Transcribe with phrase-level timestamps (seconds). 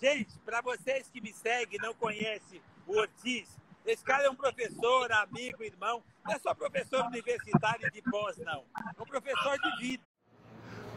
[0.00, 3.48] Gente, para vocês que me seguem não conhecem o Ortiz,
[3.84, 6.04] esse cara é um professor, amigo, irmão.
[6.24, 8.62] Não é só professor universitário de pós, não.
[8.78, 10.02] É um professor de vida.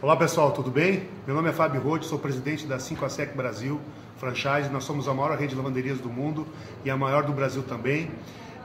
[0.03, 1.09] Olá pessoal, tudo bem?
[1.25, 3.81] Meu nome é Fábio Roth, sou presidente da 5 Sec Brasil
[4.17, 4.69] Franchise.
[4.69, 6.47] Nós somos a maior rede de lavanderias do mundo
[6.85, 8.11] e a maior do Brasil também.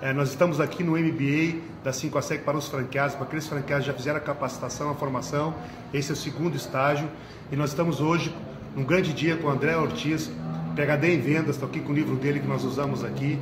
[0.02, 3.86] É, nós estamos aqui no MBA da 5 Sec para os franqueados, para aqueles franqueados
[3.86, 5.54] que já fizeram a capacitação, a formação.
[5.94, 7.08] Esse é o segundo estágio
[7.50, 8.36] e nós estamos hoje
[8.76, 10.30] num grande dia com o André Ortiz,
[10.76, 13.38] PHD em vendas, estou aqui com o livro dele que nós usamos aqui.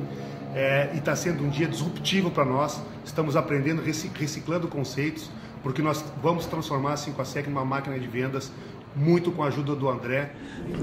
[0.55, 2.81] É, e está sendo um dia disruptivo para nós.
[3.03, 5.29] Estamos aprendendo, reciclando conceitos,
[5.61, 8.49] porque nós vamos transformar a 5 Sec numa máquina de vendas
[8.95, 10.31] muito com a ajuda do André.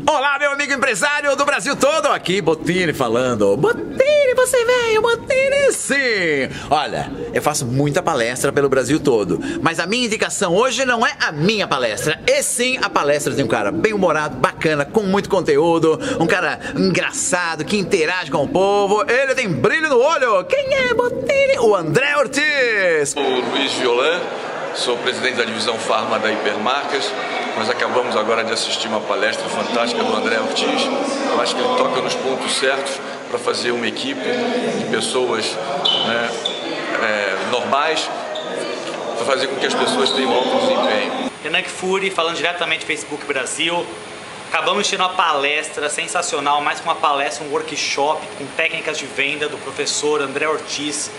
[0.06, 3.56] Olá, meu amigo empresário do Brasil todo, aqui Botini falando.
[3.56, 6.48] Botini, você veio, Botini, sim.
[6.70, 11.12] Olha, eu faço muita palestra pelo Brasil todo, mas a minha indicação hoje não é
[11.20, 15.98] a minha palestra, e sim a palestra de um cara bem-humorado, bacana, com muito conteúdo,
[16.20, 20.44] um cara engraçado, que interage com o povo, ele tem brilho no olho.
[20.44, 21.58] Quem é Botini?
[21.58, 23.14] O André Ortiz.
[23.16, 24.20] O Luiz Violan,
[24.74, 27.10] sou presidente da divisão Farma da Hipermarcas.
[27.56, 30.82] Nós acabamos agora de assistir uma palestra fantástica do André Ortiz.
[31.30, 34.20] Eu acho que ele toca nos pontos certos para fazer uma equipe
[34.78, 35.46] de pessoas
[36.06, 36.30] né,
[37.02, 38.08] é, normais,
[39.16, 41.30] para fazer com que as pessoas tenham alto desempenho.
[41.42, 43.84] Renan Fury, falando diretamente do Facebook Brasil.
[44.48, 49.06] Acabamos de ter uma palestra sensacional, mais que uma palestra, um workshop com técnicas de
[49.06, 51.10] venda do professor André Ortiz.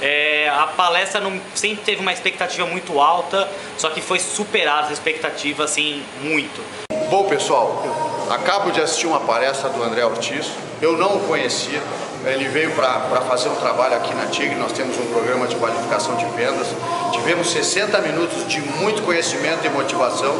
[0.00, 4.92] É, a palestra não, sempre teve uma expectativa muito alta, só que foi superada essa
[4.92, 6.62] expectativa assim muito.
[7.10, 7.82] Bom pessoal,
[8.30, 10.50] acabo de assistir uma palestra do André Ortiz,
[10.82, 11.80] eu não o conhecia,
[12.26, 16.16] ele veio para fazer um trabalho aqui na TIG, nós temos um programa de qualificação
[16.16, 16.66] de vendas,
[17.12, 20.34] tivemos 60 minutos de muito conhecimento e motivação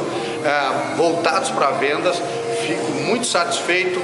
[0.44, 2.20] é, voltados para vendas,
[3.04, 4.00] muito satisfeito,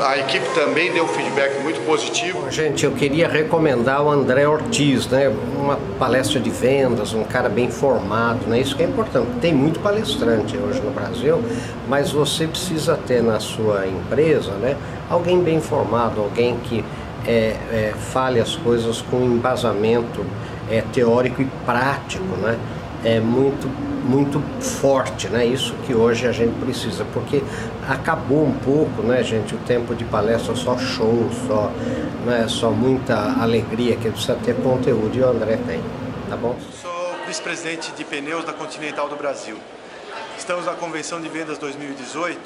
[0.00, 2.50] a equipe também deu um feedback muito positivo.
[2.50, 5.32] Gente, eu queria recomendar o André Ortiz, né?
[5.56, 8.60] uma palestra de vendas, um cara bem formado, né?
[8.60, 9.28] isso que é importante.
[9.40, 11.42] Tem muito palestrante hoje no Brasil,
[11.88, 14.76] mas você precisa ter na sua empresa né?
[15.08, 16.84] alguém bem formado, alguém que
[17.26, 20.24] é, é, fale as coisas com embasamento
[20.70, 22.58] é, teórico e prático, né?
[23.04, 25.44] É muito, muito forte, né?
[25.44, 27.42] Isso que hoje a gente precisa, porque
[27.86, 31.70] acabou um pouco, né, gente, o tempo de palestra só show, só,
[32.24, 35.82] né, só muita alegria, que precisa ter conteúdo e o André tem,
[36.30, 36.56] tá bom?
[36.80, 39.58] Sou vice-presidente de pneus da Continental do Brasil.
[40.38, 42.38] Estamos na Convenção de Vendas 2018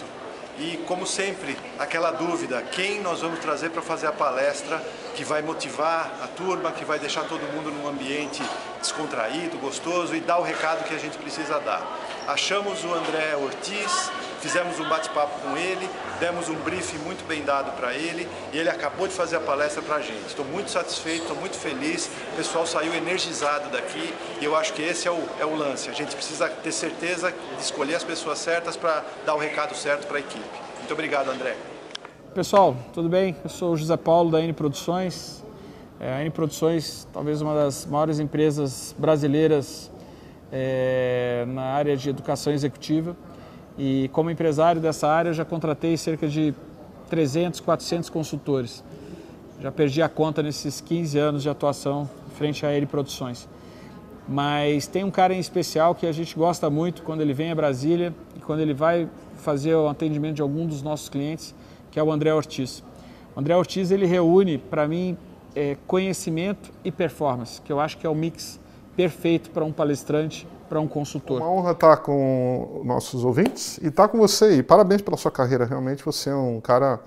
[0.58, 4.82] e, como sempre, aquela dúvida, quem nós vamos trazer para fazer a palestra
[5.14, 8.42] que vai motivar a turma, que vai deixar todo mundo num ambiente
[8.80, 11.82] descontraído, gostoso e dar o recado que a gente precisa dar.
[12.26, 15.88] Achamos o André Ortiz, fizemos um bate-papo com ele,
[16.20, 19.82] demos um briefing muito bem dado para ele e ele acabou de fazer a palestra
[19.82, 20.26] para a gente.
[20.26, 24.82] Estou muito satisfeito, estou muito feliz, o pessoal saiu energizado daqui e eu acho que
[24.82, 25.88] esse é o, é o lance.
[25.88, 30.06] A gente precisa ter certeza de escolher as pessoas certas para dar o recado certo
[30.06, 30.44] para a equipe.
[30.78, 31.56] Muito obrigado, André.
[32.34, 33.34] Pessoal, tudo bem?
[33.42, 35.42] Eu sou o José Paulo da N Produções.
[36.00, 39.90] É, a N Produções, talvez uma das maiores empresas brasileiras
[40.52, 43.16] é, na área de educação executiva.
[43.76, 46.54] E como empresário dessa área, já contratei cerca de
[47.10, 48.84] 300, 400 consultores.
[49.60, 53.48] Já perdi a conta nesses 15 anos de atuação frente a ele Produções.
[54.28, 57.54] Mas tem um cara em especial que a gente gosta muito quando ele vem a
[57.56, 61.54] Brasília e quando ele vai fazer o atendimento de algum dos nossos clientes,
[61.90, 62.84] que é o André Ortiz.
[63.34, 65.16] O André Ortiz ele reúne, para mim,
[65.58, 68.60] é, conhecimento e performance, que eu acho que é o mix
[68.96, 71.40] perfeito para um palestrante para um consultor.
[71.40, 74.58] Uma honra estar com nossos ouvintes e estar com você.
[74.58, 75.64] E parabéns pela sua carreira.
[75.64, 77.00] Realmente você é um cara,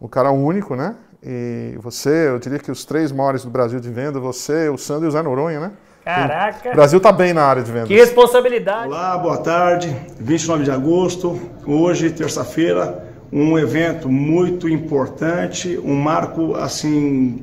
[0.00, 0.96] um cara único, né?
[1.22, 5.06] E você, eu diria que os três maiores do Brasil de venda, você, o Sandro
[5.06, 5.72] e o Zé Noronha, né?
[6.04, 6.70] Caraca!
[6.70, 7.88] O Brasil está bem na área de vendas.
[7.88, 8.88] Que responsabilidade!
[8.88, 9.96] Olá, boa tarde.
[10.20, 17.42] 29 de agosto, hoje, terça-feira, um evento muito importante, um marco, assim,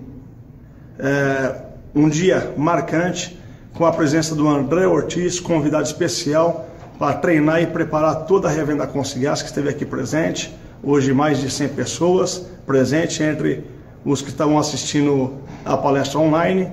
[1.02, 1.56] é,
[1.96, 3.38] um dia marcante
[3.74, 6.68] com a presença do André Ortiz, convidado especial
[7.00, 10.56] para treinar e preparar toda a revenda Concilias que esteve aqui presente.
[10.84, 13.64] Hoje mais de 100 pessoas presentes entre
[14.06, 15.34] os que estavam assistindo
[15.66, 16.72] a palestra online.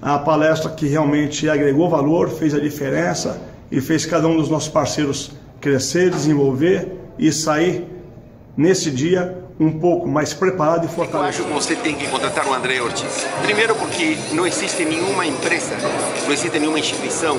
[0.00, 3.38] A palestra que realmente agregou valor, fez a diferença
[3.70, 7.84] e fez cada um dos nossos parceiros crescer, desenvolver e sair
[8.56, 11.48] nesse dia um pouco mais preparado e fortalecido.
[11.48, 13.26] Eu acho que você tem que contratar o André Ortiz.
[13.42, 15.74] Primeiro porque não existe nenhuma empresa,
[16.24, 17.36] não existe nenhuma instituição,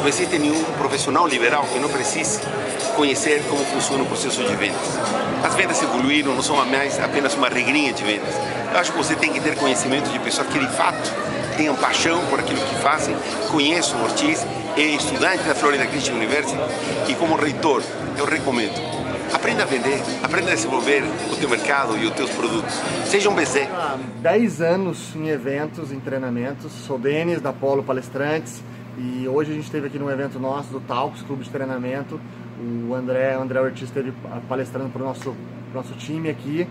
[0.00, 2.40] não existe nenhum profissional liberal que não precise
[2.96, 4.98] conhecer como funciona o processo de vendas.
[5.44, 8.34] As vendas evoluíram, não são mais apenas uma regrinha de vendas.
[8.72, 11.12] Eu acho que você tem que ter conhecimento de pessoas que de fato
[11.56, 13.14] tenham paixão por aquilo que fazem,
[13.50, 14.44] conheçam o Ortiz,
[14.76, 16.58] é estudante da Florida Christian University
[17.08, 17.82] e como reitor
[18.16, 18.99] eu recomendo
[19.32, 22.74] Aprenda a vender, aprenda a desenvolver o teu mercado e os teus produtos.
[23.06, 23.68] Seja um BZ.
[23.72, 26.72] Há 10 anos em eventos, em treinamentos.
[26.72, 28.62] Sou Denis, da Polo Palestrantes.
[28.98, 32.20] E hoje a gente esteve aqui num evento nosso do Talks, Clube de Treinamento.
[32.88, 34.12] O André, o André Ortiz esteve
[34.48, 35.34] palestrando para o nosso,
[35.72, 36.66] nosso time aqui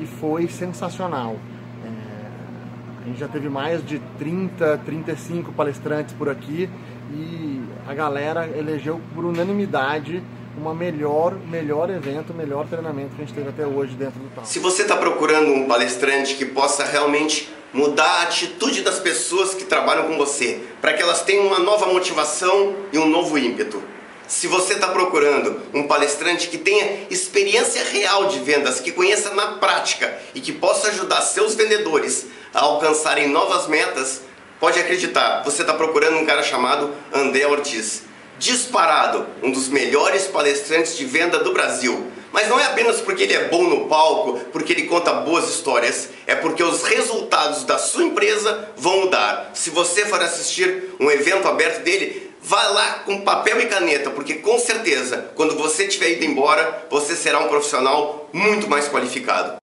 [0.00, 1.36] e foi sensacional.
[1.84, 6.70] É, a gente já teve mais de 30, 35 palestrantes por aqui
[7.12, 10.22] e a galera elegeu por unanimidade
[10.56, 14.44] uma melhor, melhor evento, melhor treinamento que a gente teve até hoje dentro do TAL.
[14.44, 19.64] Se você está procurando um palestrante que possa realmente mudar a atitude das pessoas que
[19.64, 23.82] trabalham com você, para que elas tenham uma nova motivação e um novo ímpeto.
[24.28, 29.58] Se você está procurando um palestrante que tenha experiência real de vendas, que conheça na
[29.58, 34.22] prática e que possa ajudar seus vendedores a alcançarem novas metas,
[34.58, 38.04] pode acreditar, você está procurando um cara chamado André Ortiz
[38.44, 42.12] disparado, um dos melhores palestrantes de venda do Brasil.
[42.30, 46.10] Mas não é apenas porque ele é bom no palco, porque ele conta boas histórias,
[46.26, 49.52] é porque os resultados da sua empresa vão mudar.
[49.54, 54.34] Se você for assistir um evento aberto dele, vá lá com papel e caneta, porque
[54.34, 59.56] com certeza, quando você tiver ido embora, você será um profissional muito mais qualificado.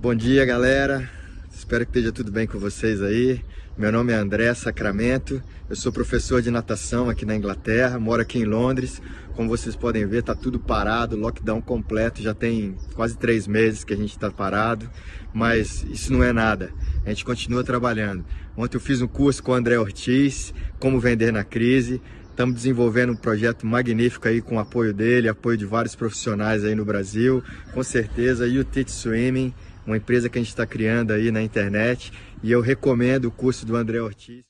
[0.00, 1.08] Bom dia, galera.
[1.54, 3.40] Espero que esteja tudo bem com vocês aí.
[3.76, 8.38] Meu nome é André Sacramento, eu sou professor de natação aqui na Inglaterra, moro aqui
[8.38, 9.02] em Londres.
[9.34, 13.92] Como vocês podem ver, está tudo parado, lockdown completo, já tem quase três meses que
[13.92, 14.88] a gente está parado,
[15.32, 16.72] mas isso não é nada,
[17.04, 18.24] a gente continua trabalhando.
[18.56, 22.00] Ontem eu fiz um curso com o André Ortiz, como vender na crise,
[22.30, 26.74] Estamos desenvolvendo um projeto magnífico aí com o apoio dele, apoio de vários profissionais aí
[26.74, 27.44] no Brasil.
[27.72, 29.54] Com certeza, e o Teach Swimming
[29.86, 32.12] uma empresa que a gente está criando aí na internet
[32.44, 34.44] e eu recomendo o curso do André Ortiz.